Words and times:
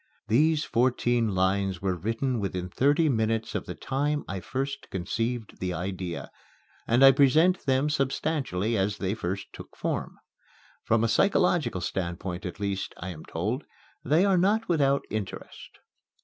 These 0.29 0.63
fourteen 0.63 1.35
lines 1.35 1.79
were 1.79 1.95
written 1.95 2.39
within 2.39 2.69
thirty 2.69 3.07
minutes 3.07 3.53
of 3.53 3.67
the 3.67 3.75
time 3.75 4.23
I 4.27 4.39
first 4.39 4.89
conceived 4.89 5.59
the 5.59 5.75
idea; 5.75 6.31
and 6.87 7.05
I 7.05 7.11
present 7.11 7.67
them 7.67 7.87
substantially 7.87 8.75
as 8.75 8.97
they 8.97 9.13
first 9.13 9.53
took 9.53 9.77
form. 9.77 10.17
From 10.83 11.03
a 11.03 11.07
psychological 11.07 11.81
standpoint 11.81 12.47
at 12.47 12.59
least, 12.59 12.95
I 12.97 13.09
am 13.09 13.25
told, 13.25 13.63
they 14.03 14.25
are 14.25 14.39
not 14.39 14.67
without 14.67 15.05
interest. 15.11 15.77